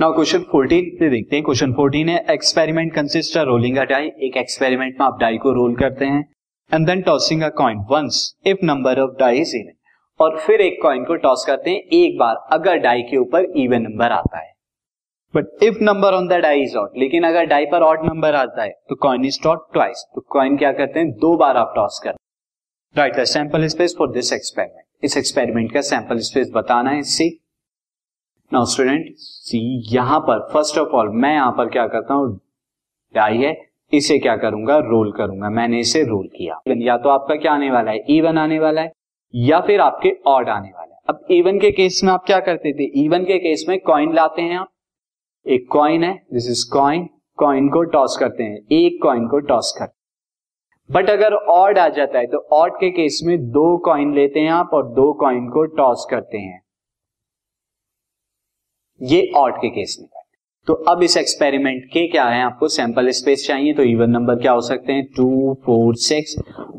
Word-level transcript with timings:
Now 0.00 0.12
question 0.12 0.38
14 0.38 0.88
पे 0.98 1.08
देखते 1.10 1.36
हैं। 1.36 1.44
क्वेश्चन 1.44 1.72
14 1.72 2.08
है 2.08 2.16
experiment 2.30 2.92
consist 2.94 3.36
rolling 3.46 3.76
a 3.76 3.84
die 3.84 4.06
एक 4.26 4.36
एक्सपेरिमेंट 4.36 4.96
में 5.00 5.06
आप 5.06 5.18
डाई 5.20 5.36
को 5.36 5.52
रोल 5.52 5.76
करते 5.76 6.04
हैं 6.04 6.18
and 6.72 6.86
then 6.86 7.02
tossing 7.02 7.42
a 7.42 7.48
coin 7.58 7.78
once 7.90 8.18
if 8.46 8.58
number 8.64 9.00
of 9.00 9.14
die 9.20 9.38
is 9.38 9.54
even 9.56 9.72
और 10.20 10.38
फिर 10.38 10.60
एक 10.60 10.78
कॉइन 10.82 11.04
को 11.04 11.16
टॉस 11.16 11.44
करते 11.46 11.70
हैं, 11.70 11.78
एक 11.78 12.18
बार, 12.18 12.36
अगर 12.52 12.76
डाई 12.78 13.02
के 13.02 13.16
ऊपर 13.16 13.44
इवन 13.56 13.82
नंबर 13.82 14.12
आता 14.12 14.38
है। 14.38 14.52
But 15.34 15.62
if 15.62 15.82
number 15.82 16.14
on 16.14 16.28
the 16.28 16.40
die 16.42 16.62
is 16.62 16.76
odd 16.76 16.98
लेकिन 16.98 17.24
अगर 17.24 17.46
डाई 17.46 17.66
पर 17.66 17.82
ऑट 17.82 18.04
नंबर 18.04 18.34
आता 18.34 18.62
है 18.62 18.74
तो 18.88 18.96
कॉइन 18.96 19.24
इज़ 19.24 19.42
टॉट 19.44 19.66
ट्वाइस 19.72 20.04
तो 20.14 20.24
कॉइन 20.28 20.56
क्या 20.56 20.72
करते 20.72 21.00
हैं? 21.00 21.10
दो 21.10 21.36
बार 21.36 21.56
आप 21.56 21.72
टॉस 21.76 22.00
करते 22.04 22.16
हैं। 22.20 23.02
Right 23.02 23.16
the 23.16 23.24
sample 23.32 23.66
space 23.68 23.94
for 23.98 24.12
this 24.12 24.32
experiment 24.32 25.04
इस 25.04 25.16
एक्सपेरिमेंट 25.16 25.72
का 25.72 25.80
सैंपल 25.90 26.18
स्पेस 26.28 26.52
बताना 26.54 26.90
है 26.90 27.02
सी 27.14 27.30
नाउ 28.52 28.64
स्टूडेंट 28.64 29.06
यहाँ 29.92 30.18
पर 30.20 30.40
फ़र्स्ट 30.52 30.78
ऑफ़ 30.78 30.88
ऑल 30.88 31.08
मैं 31.12 31.32
यहाँ 31.32 31.52
पर 31.52 31.68
क्या 31.68 31.86
करता 31.86 32.14
हूँ? 32.14 32.38
डाई 33.14 33.36
है, 33.36 33.54
इसे 33.92 34.18
क्या 34.18 34.36
करूँगा? 34.36 34.76
रोल 34.80 35.10
करूँगा। 35.12 35.48
मैंने 35.50 35.80
इसे 35.80 36.02
रोल 36.02 36.26
किया। 36.36 36.60
या 36.78 36.96
तो 36.96 37.08
आपका 37.08 37.34
क्या 37.36 37.52
आने 37.52 37.70
वाला 37.70 37.90
है? 37.90 38.04
इवन 38.08 38.38
आने 38.38 38.58
वाला 38.58 38.80
है, 38.80 38.92
या 39.34 39.60
फिर 39.60 39.80
आपके 39.80 40.12
ऑड 40.26 40.48
आने 40.48 40.68
वाला 40.68 40.94
है। 40.94 41.00
अब 41.08 41.26
इवन 41.30 41.58
के 41.60 41.70
केस 41.70 42.00
में 42.04 42.12
आप 42.12 42.24
क्या 42.26 42.38
करते 42.40 42.72
थे? 42.72 42.84
इवन 43.04 43.24
के 43.24 43.38
केस 43.38 43.64
में 43.68 43.78
कॉइन 43.80 44.12
लाते 44.14 44.42
हैं 44.42 44.56
आप। 44.56 44.68
एक 45.46 45.66
कॉइन 45.72 46.04
है 46.04 46.14
दिस 46.34 46.48
इज़ 46.50 46.64
कॉइन 46.72 47.08
कॉइन 47.38 47.68
को 47.68 47.82
टॉस 47.92 48.16
करते 48.20 48.42
हैं। 48.42 48.58
एक 48.72 49.02
कॉइन 49.02 49.26
को 49.28 49.38
टॉस 49.40 49.74
करते 49.78 49.94
बट 50.90 51.10
अगर 51.10 51.34
ऑड 51.34 51.78
आ 51.78 51.88
जाता 51.90 52.18
है 52.18 52.26
तो 52.26 52.38
ऑड 52.52 52.76
के 52.80 52.90
केस 52.90 53.20
में 53.24 53.38
दो 53.50 53.76
कॉइन 53.84 54.14
लेते 54.14 54.40
हैं 54.40 54.50
आप 54.52 54.70
और 54.74 54.86
दो 54.94 55.12
कॉइन 55.20 55.48
को 55.48 55.64
टॉस 55.76 56.06
करते 56.10 56.38
हैं। 56.38 56.60
ये 59.00 59.30
ऑड 59.36 59.56
के 59.56 59.68
केस 59.68 59.96
में 60.00 60.08
तो 60.68 60.74
अब 60.88 61.02
इस 61.02 61.16
एक्सपेरिमेंट 61.16 61.84
के 61.84 62.06
क्या 62.08 62.24
है? 62.24 62.42
आपको 62.42 62.68
सैंपल 62.68 63.08
स्पेस 63.10 63.46
चाहिए 63.46 63.72
तो 63.72 63.82
इवन 63.82 64.10
नंबर 64.10 64.34
क्या 64.34 64.52
हो 64.52 64.60
सकते 64.60 64.92
हैं? 64.92 65.04
टू 65.16 65.54
फोर 65.66 65.96
सिक्स 65.96 66.34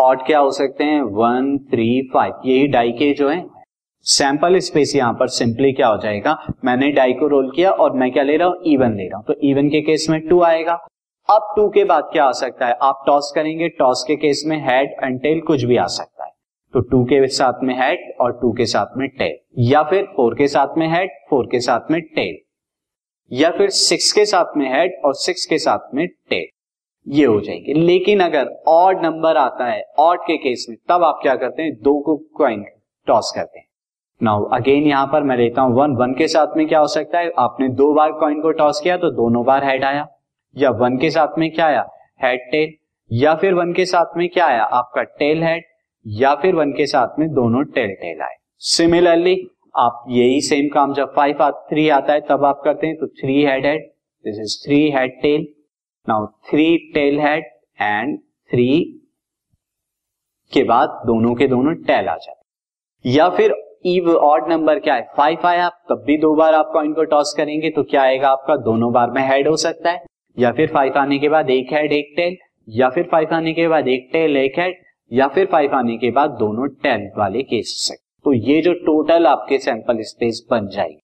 ऑड 0.00 0.26
क्या 0.26 0.38
हो 0.38 0.50
सकते 0.50 0.84
हैं? 0.84 1.00
वन 1.02 1.56
थ्री 1.70 1.86
फाइव 2.14 2.42
यही 2.46 2.66
डाई 2.66 2.92
के 2.92 3.12
जो 3.14 3.28
है। 3.28 3.44
सैंपल 4.06 4.58
स्पेस 4.58 4.94
यहाँ 4.96 5.12
पर 5.12 5.28
सिंपली 5.28 5.72
क्या 5.72 5.88
हो 5.88 5.96
जाएगा? 5.96 6.36
मैंने 6.64 6.90
डाई 6.92 7.12
को 7.12 7.28
रोल 7.28 7.50
किया 7.56 7.70
और 7.70 7.92
मैं 7.92 8.10
क्या 8.12 8.22
ले 8.22 8.36
रहा 8.36 8.48
हूँ? 8.48 8.56
इवन 8.66 8.96
ले 8.96 9.04
रहा 9.04 9.16
हूँ। 9.16 9.24
तो 9.26 9.34
इवन 9.42 9.68
के 9.68 9.80
केस 9.80 10.06
में 10.10 10.20
टू 10.28 10.42
आएगा। 10.42 10.72
अब 11.28 11.52
टू 11.56 11.68
के 11.68 11.84
बाद 11.84 12.08
क्या 12.12 12.24
आ 12.24 12.32
सकता 12.32 12.66
है? 12.66 12.76
आप 12.82 13.02
टॉस 13.06 13.32
करेंगे 13.34 13.68
टॉस 13.68 14.04
के 14.08 14.16
केस 14.16 14.42
में 14.46 14.56
हेड 14.68 14.94
एंड 15.04 15.20
टेल 15.20 15.40
कुछ 15.40 15.64
भी 15.64 15.76
आ 15.76 15.86
सकता 15.86 16.19
है। 16.19 16.19
तो 16.74 16.80
टू 16.80 17.02
के 17.04 17.26
साथ 17.26 17.62
में 17.62 17.74
हेड 17.80 18.12
और 18.20 18.32
टू 18.32 18.52
के 18.52 18.66
साथ 18.66 18.96
में 18.96 19.08
टेल 19.08 19.36
या 19.70 19.82
फिर 19.82 20.04
फोर 20.16 20.34
के 20.34 20.48
साथ 20.48 20.76
में 20.78 20.86
हेड 20.88 21.10
फोर 21.30 21.46
के 21.46 21.60
साथ 21.60 21.90
में 21.90 22.00
टेल 22.00 22.36
या 23.32 23.50
फिर 23.50 23.70
सिक्स 23.70 24.12
के 24.12 24.24
साथ 24.24 24.56
में 24.56 24.66
हेड 24.72 25.00
और 25.04 25.14
सिक्स 25.14 25.46
के 25.46 25.58
साथ 25.58 25.94
में 25.94 26.06
टेल 26.30 26.46
ये 27.06 27.24
हो 27.24 27.40
जाएगी। 27.40 27.74
लेकिन 27.74 28.20
अगर 28.20 28.48
ऑड 28.68 29.04
नंबर 29.04 29.36
आता 29.36 29.64
है 29.64 29.82
ऑड 29.98 30.20
के 30.20 30.36
केस 30.36 30.66
में, 30.70 30.76
तब 30.88 31.04
आप 31.04 31.18
क्या 31.22 31.34
करते 31.36 31.62
हैं? 31.62 31.74
दो 31.74 32.00
को 32.00 32.16
क्वाइन 32.36 32.64
टॉस 33.06 33.32
करते 33.34 33.58
हैं। 33.58 33.66
नाउ 34.22 34.44
अगेन 34.44 34.84
यहाँ 34.84 35.06
पर 35.06 35.22
मैं 35.22 35.36
लेता 35.36 35.62
हूँ 35.62 35.74
वन 35.76 35.96
वन 35.96 36.14
के 36.14 36.28
साथ 36.28 36.56
में 36.56 36.66
क्या 36.68 36.78
हो 36.80 36.86
सकता 36.86 37.18
है? 37.18 37.32
आपने 37.38 37.68
दो 37.68 37.92
बार 37.94 38.12
कॉइन 38.12 38.40
को 38.40 38.50
टॉस 38.52 38.80
किया 38.80 38.96
तो 38.96 39.10
दोनों 39.10 39.44
बार 39.44 39.64
हेड 39.64 39.84
आया। 39.84 40.06
या 40.56 40.70
वन 40.70 40.98
के 40.98 41.10
साथ 41.10 41.38
में 41.38 41.50
क्या 41.50 41.66
आया? 41.66 41.88
हेड 42.22 42.50
टेल 42.50 42.74
या 43.10 43.34
फिर 43.34 43.54
वन 43.54 43.72
के 43.72 43.84
साथ 43.84 44.16
में 44.16 44.28
क्या 44.28 44.46
आया? 44.46 44.62
आपका 44.62 45.02
टेल 45.02 45.42
हेड 45.42 45.64
या 46.06 46.34
फिर 46.34 46.54
वन 46.54 46.70
के 46.72 46.86
साथ 46.86 47.18
में 47.18 47.28
दोनों 47.30 47.62
टेल 47.66 47.94
टेल 47.94 48.20
आए। 48.22 48.36
सिमिलरली 48.66 49.36
आप 49.78 50.04
यही 50.08 50.40
सेम 50.40 50.68
काम 50.68 50.92
जब 50.94 51.12
फाइव 51.16 51.50
थ्री 51.70 51.88
आता 51.90 52.12
है, 52.12 52.20
तब 52.20 52.44
आप 52.44 52.60
करते 52.64 52.86
हैं 52.86 52.96
तो 52.96 53.06
three 53.20 53.44
head 53.44 53.66
head 53.66 53.88
this 54.24 54.38
is 54.40 54.56
three 54.64 54.80
head 54.90 55.20
tail 55.22 55.46
now 56.06 56.26
three 56.50 56.76
tail 56.94 57.20
head 57.20 57.44
and 57.78 58.18
three 58.50 58.68
के 60.52 60.62
बाद 60.64 61.02
दोनों 61.06 61.34
के 61.34 61.46
दोनों 61.48 61.74
टेल 61.76 62.08
आ 62.08 62.16
जाते 62.16 63.10
या 63.10 63.28
फिर 63.30 63.54
ईव 63.86 64.10
ऑड 64.10 64.48
नंबर 64.48 64.78
क्या 64.78 64.94
है 64.94 65.06
फाइव 65.16 65.46
आया, 65.46 65.68
तब 65.68 66.02
भी 66.06 66.16
दो 66.18 66.34
बार 66.36 66.54
आप 66.54 66.70
कॉइन 66.72 66.92
को 66.92 67.04
टॉस 67.06 67.34
करेंगे 67.36 67.70
तो 67.70 67.82
क्या 67.84 68.02
आएगा 68.02 68.28
आपका, 68.28 68.56
दोनों 68.58 68.92
बार 68.92 69.10
में 69.10 69.22
हेड 69.22 69.48
हो 69.48 69.56
सकता 69.58 69.90
है। 69.90 70.04
या 70.36 70.50
फिर 70.52 70.70
फाइव 70.74 70.98
आने 70.98 71.18
के 71.18 71.28
बाद 71.28 71.50
एक 71.50 71.72
हेड 71.72 71.92
एक 71.92 72.12
टेल 72.16 72.36
या 72.68 72.88
फिर 72.90 73.08
फाइव 73.12 73.34
आने 73.34 73.52
के 73.52 73.68
बाद 73.68 73.88
एक 73.88 74.08
टेल 74.12 74.36
एक 74.36 74.58
हेड 74.58 74.74
या 75.12 75.28
फिर 75.28 75.46
फाइव 75.46 75.74
आने 75.74 75.96
के 75.96 76.10
बाद 76.10 76.30
दोनों 76.30 76.68
टेल 76.68 77.10
वाले 77.18 77.42
केस 77.42 77.74
सकते 77.88 78.20
तो 78.24 78.32
ये 78.32 78.62
जो 78.62 78.72
टोटल 78.72 79.26
आपके 79.26 79.58
सैंपल 79.58 79.98
स्पेस 80.00 80.46
बन 80.50 80.68
जाएगी। 80.68 81.02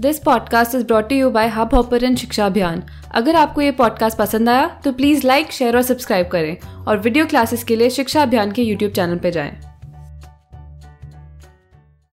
This 0.00 0.18
podcast 0.18 0.74
is 0.74 0.86
brought 0.86 1.12
you 1.12 1.30
by 1.30 1.48
Hubhopper 1.74 2.14
शिक्षा 2.14 2.46
अभियान 2.46 2.82
अगर 3.14 3.36
आपको 3.36 3.60
ये 3.60 3.70
पॉडकास्ट 3.70 4.18
पसंद 4.18 4.48
आया 4.48 4.80
तो 4.84 4.92
प्लीज़ 4.92 5.26
लाइक 5.26 5.52
शेयर 5.52 5.76
और 5.76 5.82
सब्सक्राइब 5.82 6.28
करें। 6.28 6.84
और 6.86 6.98
वीडियो 6.98 7.26
क्लासेस 7.26 7.64
के 7.64 7.76
लिए 7.76 7.90
शिक्षा 7.90 8.22
अभियान 8.22 8.52
के 8.52 8.62
यूट्यूब 8.62 8.92
चैनल 8.92 9.18
पर 9.18 9.30
जाएँ। 9.30 9.69